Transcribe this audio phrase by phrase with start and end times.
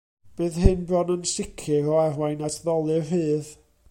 [0.37, 3.53] Bydd hyn bron yn sicr o arwain at ddolur rhydd.